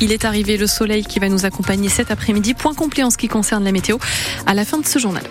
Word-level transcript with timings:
Il 0.00 0.12
est 0.12 0.24
arrivé 0.24 0.56
le 0.56 0.66
soleil 0.66 1.04
qui 1.04 1.18
va 1.18 1.28
nous 1.28 1.44
accompagner 1.44 1.88
cet 1.88 2.10
après-midi. 2.10 2.54
Point 2.54 2.74
complet 2.74 3.02
en 3.02 3.10
ce 3.10 3.18
qui 3.18 3.28
concerne 3.28 3.64
la 3.64 3.72
météo 3.72 3.98
à 4.46 4.54
la 4.54 4.64
fin 4.64 4.78
de 4.78 4.86
ce 4.86 4.98
journal 4.98 5.24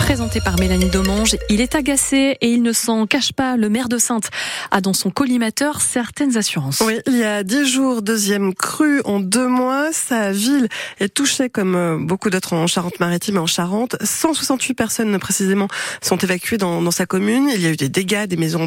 présenté 0.00 0.40
par 0.40 0.58
Mélanie 0.58 0.88
Domange. 0.88 1.36
Il 1.50 1.60
est 1.60 1.74
agacé 1.74 2.38
et 2.40 2.48
il 2.48 2.62
ne 2.62 2.72
s'en 2.72 3.06
cache 3.06 3.32
pas. 3.32 3.56
Le 3.56 3.68
maire 3.68 3.88
de 3.88 3.98
Sainte 3.98 4.30
a 4.70 4.80
dans 4.80 4.94
son 4.94 5.10
collimateur 5.10 5.80
certaines 5.82 6.36
assurances. 6.38 6.82
Oui, 6.84 6.98
il 7.06 7.18
y 7.18 7.22
a 7.22 7.42
dix 7.42 7.66
jours, 7.66 8.00
deuxième 8.00 8.54
crue 8.54 9.02
en 9.04 9.20
deux 9.20 9.46
mois. 9.46 9.92
Sa 9.92 10.32
ville 10.32 10.68
est 11.00 11.12
touchée 11.12 11.50
comme 11.50 11.76
euh, 11.76 11.98
beaucoup 12.00 12.30
d'autres 12.30 12.54
en 12.54 12.66
Charente-Maritime 12.66 13.36
et 13.36 13.40
en 13.40 13.46
Charente. 13.46 13.96
168 14.02 14.74
personnes 14.74 15.18
précisément 15.18 15.68
sont 16.00 16.16
évacuées 16.16 16.58
dans, 16.58 16.80
dans, 16.80 16.90
sa 16.90 17.04
commune. 17.06 17.50
Il 17.54 17.60
y 17.60 17.66
a 17.66 17.70
eu 17.70 17.76
des 17.76 17.90
dégâts, 17.90 18.26
des 18.26 18.36
maisons 18.36 18.66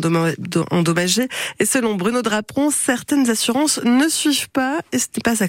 endommagées. 0.71 1.27
Et 1.59 1.65
selon 1.65 1.95
Bruno 1.95 2.21
Draperon, 2.21 2.69
certaines 2.69 3.29
assurances 3.29 3.81
ne 3.83 4.07
suivent 4.07 4.49
pas 4.49 4.79
et 4.91 4.99
ce 4.99 5.07
n'est 5.15 5.23
pas 5.23 5.43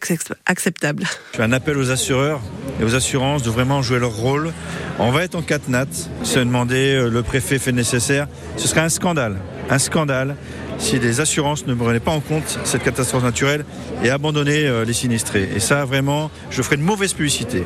acceptable. 0.47 1.05
Je 1.33 1.37
fais 1.37 1.43
un 1.43 1.53
appel 1.53 1.77
aux 1.77 1.91
assureurs 1.91 2.41
et 2.81 2.85
aux 2.85 2.95
assurances 2.95 3.43
de 3.43 3.51
vraiment 3.51 3.83
jouer 3.83 3.99
leur 3.99 4.15
rôle. 4.15 4.53
On 4.99 5.11
va 5.11 5.25
être 5.25 5.35
en 5.35 5.43
catenat 5.43 5.87
se 6.23 6.39
demander, 6.39 6.95
euh, 6.95 7.09
le 7.09 7.23
préfet 7.23 7.59
fait 7.59 7.73
nécessaire. 7.73 8.27
Ce 8.57 8.69
serait 8.69 8.81
un 8.81 8.89
scandale, 8.89 9.37
un 9.71 9.79
scandale 9.79 10.37
si 10.79 10.99
les 10.99 11.21
assurances 11.21 11.67
ne 11.67 11.75
prenaient 11.75 12.01
pas 12.01 12.11
en 12.11 12.21
compte 12.21 12.59
cette 12.65 12.83
catastrophe 12.83 13.23
naturelle 13.23 13.65
et 14.03 14.11
abandonnaient 14.11 14.67
euh, 14.67 14.85
les 14.85 14.93
sinistrés. 14.93 15.49
Et 15.55 15.61
ça, 15.61 15.85
vraiment, 15.85 16.31
je 16.51 16.63
ferai 16.63 16.77
une 16.77 16.83
mauvaise 16.83 17.13
publicité 17.13 17.65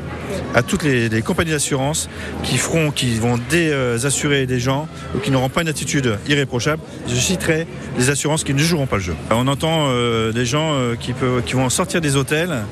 à 0.54 0.62
toutes 0.62 0.82
les, 0.82 1.22
compagnies 1.22 1.50
d'assurance 1.50 2.08
qui 2.42 2.58
feront, 2.58 2.90
qui 2.90 3.14
vont 3.14 3.38
désassurer 3.50 4.46
des 4.46 4.60
gens 4.60 4.88
ou 5.14 5.18
qui 5.18 5.30
n'auront 5.30 5.48
pas 5.48 5.62
une 5.62 5.68
attitude 5.68 6.18
irréprochable. 6.28 6.82
Je 7.08 7.14
citerai 7.14 7.66
les 7.98 8.10
assurances 8.10 8.44
qui 8.44 8.54
ne 8.54 8.58
joueront 8.58 8.86
pas 8.86 8.96
le 8.96 9.02
jeu. 9.02 9.14
On 9.30 9.46
entend 9.48 9.86
euh, 9.88 10.32
des 10.32 10.46
gens 10.46 10.74
qui, 11.00 11.12
peuvent, 11.12 11.42
qui 11.42 11.54
vont 11.54 11.68
sortir 11.70 12.00
des 12.00 12.16
hôtels 12.16 12.62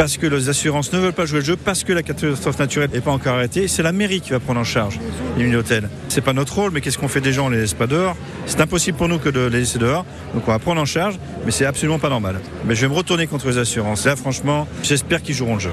parce 0.00 0.16
que 0.16 0.26
les 0.26 0.48
assurances 0.48 0.94
ne 0.94 0.98
veulent 0.98 1.12
pas 1.12 1.26
jouer 1.26 1.40
le 1.40 1.44
jeu, 1.44 1.56
parce 1.56 1.84
que 1.84 1.92
la 1.92 2.02
catastrophe 2.02 2.58
naturelle 2.58 2.88
n'est 2.90 3.02
pas 3.02 3.10
encore 3.10 3.34
arrêtée. 3.34 3.68
C'est 3.68 3.82
la 3.82 3.92
mairie 3.92 4.22
qui 4.22 4.30
va 4.30 4.40
prendre 4.40 4.58
en 4.58 4.64
charge 4.64 4.98
les 5.36 5.44
mini 5.44 5.56
hôtels. 5.56 5.90
C'est 6.08 6.22
pas 6.22 6.32
notre 6.32 6.54
rôle, 6.54 6.70
mais 6.70 6.80
qu'est-ce 6.80 6.96
qu'on 6.96 7.06
fait 7.06 7.20
des 7.20 7.34
gens 7.34 7.48
On 7.48 7.50
les 7.50 7.58
laisse 7.58 7.74
pas 7.74 7.86
dehors? 7.86 8.16
C'est 8.46 8.62
impossible 8.62 8.96
pour 8.96 9.08
nous 9.08 9.18
que 9.18 9.28
de 9.28 9.40
les 9.40 9.58
laisser 9.58 9.78
dehors. 9.78 10.06
Donc 10.32 10.44
on 10.48 10.52
va 10.52 10.58
prendre 10.58 10.80
en 10.80 10.86
charge, 10.86 11.18
mais 11.44 11.50
c'est 11.50 11.66
absolument 11.66 11.98
pas 11.98 12.08
normal. 12.08 12.40
Mais 12.64 12.74
je 12.74 12.80
vais 12.80 12.88
me 12.88 12.94
retourner 12.94 13.26
contre 13.26 13.48
les 13.48 13.58
assurances. 13.58 14.06
Là, 14.06 14.16
franchement, 14.16 14.66
j'espère 14.82 15.20
qu'ils 15.20 15.34
joueront 15.34 15.56
le 15.56 15.60
jeu. 15.60 15.70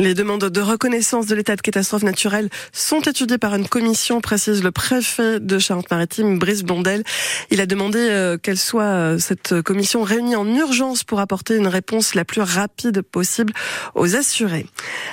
Les 0.00 0.14
demandes 0.14 0.44
de 0.44 0.60
reconnaissance 0.60 1.26
de 1.26 1.34
l'état 1.34 1.56
de 1.56 1.60
catastrophe 1.60 2.04
naturelle 2.04 2.50
sont 2.70 3.00
étudiées 3.00 3.36
par 3.36 3.56
une 3.56 3.66
commission, 3.66 4.20
précise 4.20 4.62
le 4.62 4.70
préfet 4.70 5.40
de 5.40 5.58
Charente-Maritime, 5.58 6.38
Brice 6.38 6.62
Blondel. 6.62 7.02
Il 7.50 7.60
a 7.60 7.66
demandé 7.66 7.98
euh, 7.98 8.38
qu'elle 8.38 8.58
soit 8.58 8.84
euh, 8.84 9.18
cette 9.18 9.60
commission 9.62 10.04
réunie 10.04 10.36
en 10.36 10.46
urgence 10.46 11.02
pour 11.02 11.18
apporter 11.18 11.56
une 11.56 11.66
réponse 11.66 12.14
la 12.14 12.24
plus 12.24 12.42
rapide 12.42 13.02
possible 13.02 13.52
aux 13.96 14.14
assurés. 14.14 14.66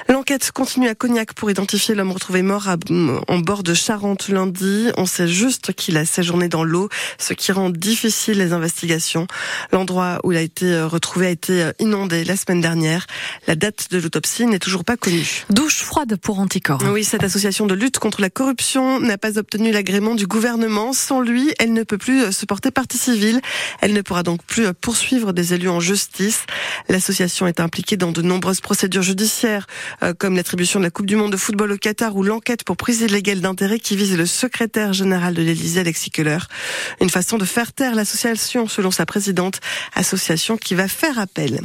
L'enquête 0.07 0.51
continue 0.51 0.87
à 0.87 0.93
Cognac 0.93 1.33
pour 1.33 1.49
identifier 1.49 1.95
l'homme 1.95 2.11
retrouvé 2.11 2.43
mort 2.43 2.69
en 3.27 3.39
bord 3.39 3.63
de 3.63 3.73
Charente 3.73 4.29
lundi. 4.29 4.91
On 4.97 5.07
sait 5.07 5.27
juste 5.27 5.73
qu'il 5.73 5.97
a 5.97 6.05
séjourné 6.05 6.47
dans 6.47 6.63
l'eau, 6.63 6.89
ce 7.17 7.33
qui 7.33 7.51
rend 7.51 7.71
difficile 7.71 8.37
les 8.37 8.53
investigations. 8.53 9.25
L'endroit 9.71 10.19
où 10.23 10.31
il 10.31 10.37
a 10.37 10.41
été 10.41 10.71
euh, 10.71 10.85
retrouvé 10.85 11.25
a 11.25 11.31
été 11.31 11.71
inondé 11.79 12.23
la 12.23 12.37
semaine 12.37 12.61
dernière. 12.61 13.07
La 13.47 13.55
date 13.55 13.87
de 13.89 13.97
l'autopsie 13.97 14.45
n'est 14.45 14.59
toujours 14.59 14.74
pas 14.83 14.97
connu. 14.97 15.45
Douche 15.49 15.83
froide 15.83 16.17
pour 16.17 16.39
Anticor. 16.39 16.81
Oui, 16.91 17.03
cette 17.03 17.23
association 17.23 17.65
de 17.67 17.73
lutte 17.73 17.99
contre 17.99 18.21
la 18.21 18.29
corruption 18.29 18.99
n'a 18.99 19.17
pas 19.17 19.37
obtenu 19.37 19.71
l'agrément 19.71 20.15
du 20.15 20.27
gouvernement. 20.27 20.93
Sans 20.93 21.21
lui, 21.21 21.53
elle 21.59 21.73
ne 21.73 21.83
peut 21.83 21.97
plus 21.97 22.31
se 22.31 22.45
porter 22.45 22.71
partie 22.71 22.97
civile. 22.97 23.41
Elle 23.81 23.93
ne 23.93 24.01
pourra 24.01 24.23
donc 24.23 24.43
plus 24.43 24.73
poursuivre 24.73 25.33
des 25.33 25.53
élus 25.53 25.69
en 25.69 25.79
justice. 25.79 26.45
L'association 26.89 27.47
est 27.47 27.59
impliquée 27.59 27.97
dans 27.97 28.11
de 28.11 28.21
nombreuses 28.21 28.61
procédures 28.61 29.03
judiciaires, 29.03 29.67
euh, 30.03 30.13
comme 30.17 30.35
l'attribution 30.35 30.79
de 30.79 30.85
la 30.85 30.91
Coupe 30.91 31.05
du 31.05 31.15
Monde 31.15 31.31
de 31.31 31.37
football 31.37 31.71
au 31.71 31.77
Qatar 31.77 32.15
ou 32.15 32.23
l'enquête 32.23 32.63
pour 32.63 32.77
prise 32.77 33.01
illégale 33.01 33.41
d'intérêt 33.41 33.79
qui 33.79 33.95
vise 33.95 34.17
le 34.17 34.25
secrétaire 34.25 34.93
général 34.93 35.33
de 35.33 35.41
l'Élysée, 35.41 35.81
Alexis 35.81 36.09
Keller. 36.09 36.39
Une 37.01 37.09
façon 37.09 37.37
de 37.37 37.45
faire 37.45 37.73
taire 37.73 37.95
l'association, 37.95 38.67
selon 38.67 38.91
sa 38.91 39.05
présidente, 39.05 39.59
association 39.95 40.57
qui 40.57 40.75
va 40.75 40.87
faire 40.87 41.19
appel. 41.19 41.61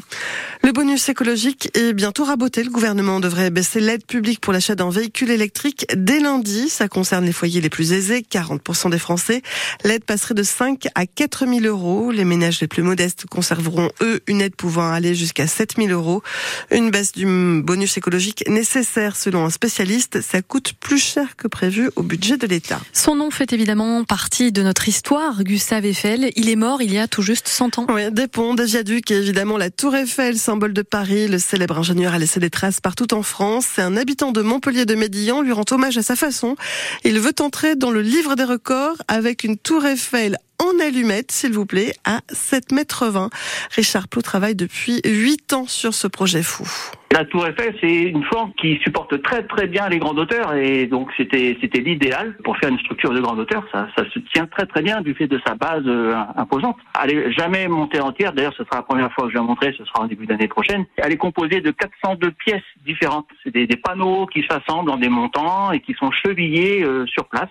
Le 0.63 0.73
bonus 0.73 1.09
écologique 1.09 1.71
est 1.75 1.93
bientôt 1.93 2.25
raboté. 2.25 2.63
Le 2.63 2.71
gouvernement 2.71 3.00
gouvernement 3.01 3.21
devrait 3.21 3.51
baisser 3.51 3.81
l'aide 3.81 4.05
publique 4.05 4.41
pour 4.41 4.53
l'achat 4.53 4.75
d'un 4.75 4.91
véhicule 4.91 5.31
électrique 5.31 5.87
dès 5.97 6.21
lundi. 6.21 6.69
Ça 6.69 6.87
concerne 6.87 7.25
les 7.25 7.33
foyers 7.33 7.63
les 7.63 7.71
plus 7.71 7.93
aisés, 7.93 8.27
40% 8.31 8.91
des 8.91 8.99
Français. 8.99 9.41
L'aide 9.85 10.05
passerait 10.05 10.35
de 10.35 10.43
5 10.43 10.89
à 10.95 11.07
4 11.07 11.47
000 11.47 11.61
euros. 11.61 12.11
Les 12.11 12.27
ménages 12.27 12.61
les 12.61 12.67
plus 12.67 12.83
modestes 12.83 13.25
conserveront, 13.25 13.91
eux, 14.03 14.21
une 14.27 14.43
aide 14.43 14.55
pouvant 14.55 14.91
aller 14.91 15.15
jusqu'à 15.15 15.47
7 15.47 15.77
000 15.79 15.89
euros. 15.89 16.23
Une 16.71 16.91
baisse 16.91 17.13
du 17.13 17.25
bonus 17.63 17.97
écologique 17.97 18.45
nécessaire, 18.49 19.17
selon 19.17 19.47
un 19.47 19.51
spécialiste. 19.51 20.21
Ça 20.21 20.43
coûte 20.43 20.75
plus 20.79 20.99
cher 20.99 21.37
que 21.37 21.49
prévu 21.49 21.91
au 21.97 22.03
budget 22.03 22.37
de 22.37 22.47
l'État. 22.47 22.81
Son 22.93 23.15
nom 23.15 23.31
fait 23.31 23.53
évidemment 23.55 24.05
partie 24.05 24.53
de 24.53 24.63
notre 24.63 24.89
histoire. 24.89 25.43
Gustave 25.43 25.87
Eiffel, 25.87 26.33
il 26.37 26.51
est 26.51 26.57
mort 26.57 26.83
il 26.83 26.93
y 26.93 26.99
a 26.99 27.09
tout 27.09 27.23
juste 27.23 27.49
100 27.49 27.79
ans. 27.79 27.87
Oui, 27.89 28.13
des 28.13 28.29
ponts, 28.29 28.55
des 28.55 28.67
viaducs 28.67 29.11
et 29.11 29.17
évidemment 29.17 29.57
la 29.57 29.71
Tour 29.71 29.97
Eiffel, 29.97 30.37
symbole 30.37 30.75
de 30.75 30.83
Paris. 30.83 31.29
Le 31.29 31.39
célèbre 31.39 31.79
ingénieur 31.79 32.13
a 32.13 32.19
laissé 32.19 32.41
des 32.41 32.51
traces 32.51 32.81
partout 32.91 33.15
en 33.15 33.23
France. 33.23 33.67
C'est 33.77 33.83
un 33.83 33.97
habitant 33.97 34.33
de 34.33 34.43
Montpellier 34.43 34.85
de 34.85 34.97
Médillan 34.97 35.43
lui 35.43 35.53
rend 35.53 35.63
hommage 35.71 35.97
à 35.97 36.03
sa 36.03 36.17
façon. 36.17 36.57
Il 37.05 37.21
veut 37.21 37.35
entrer 37.39 37.77
dans 37.77 37.93
le 37.93 38.03
livre 38.03 38.35
des 38.35 38.43
records 38.43 38.97
avec 39.07 39.45
une 39.45 39.57
tour 39.57 39.87
Eiffel 39.87 40.39
en 40.61 40.79
allumette, 40.79 41.33
s'il 41.33 41.53
vous 41.53 41.67
plaît, 41.67 41.93
à 42.05 42.21
7 42.29 42.73
mètres 42.73 43.07
20. 43.09 43.31
Richard 43.75 44.09
Plot 44.09 44.23
travaille 44.23 44.55
depuis 44.55 45.01
8 45.05 45.53
ans 45.55 45.67
sur 45.67 45.95
ce 45.95 46.07
projet 46.07 46.43
fou. 46.43 46.65
La 47.13 47.25
tour 47.25 47.45
Eiffel, 47.45 47.75
c'est 47.81 48.03
une 48.03 48.23
forme 48.23 48.53
qui 48.53 48.79
supporte 48.85 49.21
très 49.23 49.43
très 49.43 49.67
bien 49.67 49.89
les 49.89 49.99
grandes 49.99 50.21
hauteurs 50.21 50.55
et 50.55 50.87
donc 50.87 51.11
c'était 51.17 51.59
c'était 51.61 51.81
l'idéal 51.81 52.37
pour 52.45 52.57
faire 52.57 52.69
une 52.69 52.79
structure 52.79 53.11
de 53.11 53.21
grande 53.21 53.41
hauteur. 53.41 53.65
Ça, 53.73 53.89
ça 53.97 54.05
se 54.11 54.21
tient 54.33 54.47
très 54.47 54.65
très 54.65 54.81
bien 54.81 55.01
du 55.01 55.13
fait 55.15 55.27
de 55.27 55.41
sa 55.45 55.57
base 55.57 55.83
euh, 55.87 56.15
imposante. 56.37 56.77
Elle 57.03 57.11
est 57.11 57.33
jamais 57.33 57.67
montée 57.67 57.99
entière. 57.99 58.33
D'ailleurs, 58.33 58.55
ce 58.57 58.63
sera 58.63 58.77
la 58.77 58.83
première 58.83 59.13
fois 59.13 59.25
que 59.25 59.31
je 59.31 59.35
vais 59.35 59.41
la 59.41 59.47
montrer. 59.47 59.75
Ce 59.77 59.85
sera 59.85 60.05
en 60.05 60.07
début 60.07 60.27
d'année 60.27 60.47
prochaine. 60.47 60.87
Elle 60.99 61.11
est 61.11 61.17
composée 61.17 61.61
de 61.61 61.73
402 61.73 62.31
pièces 62.31 62.63
différentes. 62.87 63.27
C'est 63.43 63.51
des, 63.51 63.67
panneaux 63.77 64.27
qui 64.27 64.45
s'assemblent 64.49 64.89
dans 64.89 64.97
des 64.97 65.09
montants 65.09 65.73
et 65.73 65.81
qui 65.81 65.95
sont 65.95 66.13
chevillés 66.13 66.85
euh, 66.85 67.07
sur 67.07 67.25
place 67.25 67.49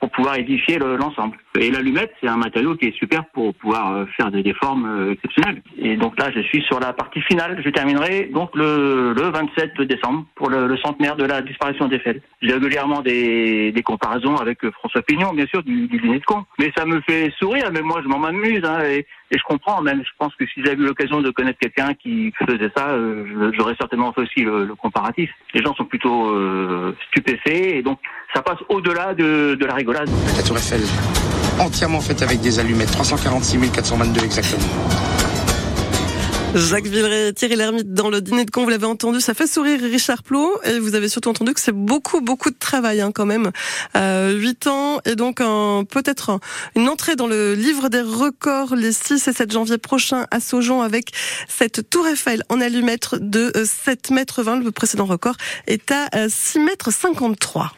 pour 0.00 0.10
pouvoir 0.10 0.36
édifier 0.36 0.78
l'ensemble. 0.78 1.36
et 1.58 1.70
l'allumette, 1.70 2.10
c'est 2.20 2.28
un 2.28 2.38
matériau 2.38 2.74
qui 2.74 2.86
est 2.86 2.96
super 2.96 3.24
pour 3.34 3.54
pouvoir 3.54 3.92
euh, 3.92 4.06
faire 4.16 4.30
des, 4.30 4.54
formes 4.54 4.86
euh, 4.86 5.12
exceptionnelles. 5.12 5.62
Et 5.78 5.96
donc 5.96 6.18
là, 6.18 6.30
je 6.34 6.40
suis 6.40 6.62
sur 6.62 6.80
la 6.80 6.94
partie 6.94 7.20
finale. 7.20 7.60
Je 7.62 7.68
terminerai 7.68 8.30
donc 8.32 8.50
le, 8.56 9.12
le 9.12 9.22
27 9.22 9.80
décembre 9.82 10.24
pour 10.34 10.48
le, 10.48 10.76
centenaire 10.78 11.16
de 11.16 11.24
la 11.24 11.42
disparition 11.42 11.86
d'Eiffel. 11.86 12.22
J'ai 12.40 12.54
régulièrement 12.54 13.02
des, 13.02 13.74
comparaisons 13.84 14.36
avec 14.36 14.64
euh, 14.64 14.70
François 14.72 15.02
Pignon, 15.02 15.34
bien 15.34 15.46
sûr, 15.46 15.62
du, 15.62 15.86
du 15.86 15.98
dîner 15.98 16.18
de 16.18 16.24
con. 16.24 16.44
Mais 16.58 16.72
ça 16.76 16.86
me 16.86 17.00
fait 17.02 17.30
sourire, 17.38 17.70
mais 17.72 17.82
moi, 17.82 18.00
je 18.02 18.08
m'en 18.08 18.18
m'amuse. 18.18 18.64
Hein, 18.64 18.78
et, 19.30 19.38
je 19.38 19.42
comprends 19.44 19.80
même. 19.82 20.02
Je 20.04 20.10
pense 20.18 20.34
que 20.34 20.46
si 20.46 20.62
j'avais 20.64 20.76
eu 20.82 20.86
l'occasion 20.86 21.20
de 21.20 21.30
connaître 21.30 21.58
quelqu'un 21.58 21.94
qui 21.94 22.32
faisait 22.46 22.70
ça, 22.76 22.96
j'aurais 23.52 23.74
certainement 23.78 24.12
fait 24.12 24.22
aussi 24.22 24.40
le, 24.40 24.64
le, 24.64 24.74
comparatif. 24.74 25.30
Les 25.54 25.62
gens 25.62 25.74
sont 25.74 25.84
plutôt 25.84 26.30
euh, 26.30 26.94
stupéfaits 27.08 27.76
et 27.76 27.82
donc 27.82 27.98
ça 28.34 28.42
passe 28.42 28.58
au-delà 28.68 29.14
de, 29.14 29.54
de 29.54 29.66
la 29.66 29.74
rigolade. 29.74 30.08
La 30.36 30.42
tour 30.42 30.56
Eiffel, 30.56 30.80
entièrement 31.58 32.00
faite 32.00 32.22
avec 32.22 32.40
des 32.40 32.58
allumettes, 32.58 32.92
346 32.92 33.70
422 33.72 34.24
exactement. 34.24 35.19
Jacques 36.54 36.86
Villeray, 36.86 37.32
Thierry 37.32 37.54
Lhermitte 37.54 37.94
dans 37.94 38.10
le 38.10 38.20
dîner 38.20 38.44
de 38.44 38.50
con, 38.50 38.64
vous 38.64 38.70
l'avez 38.70 38.86
entendu, 38.86 39.20
ça 39.20 39.34
fait 39.34 39.46
sourire 39.46 39.80
Richard 39.80 40.24
Plot 40.24 40.60
et 40.64 40.80
vous 40.80 40.96
avez 40.96 41.08
surtout 41.08 41.28
entendu 41.28 41.54
que 41.54 41.60
c'est 41.60 41.74
beaucoup 41.74 42.20
beaucoup 42.20 42.50
de 42.50 42.58
travail 42.58 43.00
hein, 43.00 43.12
quand 43.12 43.24
même. 43.24 43.52
Euh, 43.96 44.32
8 44.32 44.66
ans 44.66 45.00
et 45.04 45.14
donc 45.14 45.38
peut-être 45.38 46.40
une 46.74 46.88
entrée 46.88 47.14
dans 47.14 47.28
le 47.28 47.54
livre 47.54 47.88
des 47.88 48.00
records 48.00 48.74
les 48.74 48.92
6 48.92 49.28
et 49.28 49.32
7 49.32 49.52
janvier 49.52 49.78
prochains 49.78 50.26
à 50.32 50.40
Saujon 50.40 50.82
avec 50.82 51.12
cette 51.48 51.88
tour 51.88 52.06
Eiffel 52.08 52.42
en 52.48 52.60
allumette 52.60 53.14
de 53.20 53.52
7 53.64 54.10
mètres 54.10 54.42
20. 54.42 54.60
Le 54.64 54.72
précédent 54.72 55.06
record 55.06 55.36
est 55.68 55.92
à 55.92 56.28
6 56.28 56.58
mètres 56.58 56.92
53. 56.92 57.72